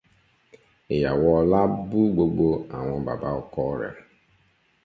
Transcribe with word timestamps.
Ìyàwó 0.95 1.27
Ọlá 1.41 1.59
bú 1.89 1.99
gbogbo 2.13 2.47
àwọn 2.77 2.99
baba 3.07 3.29
ọkọ 3.41 3.61
rẹ̀. 3.81 3.95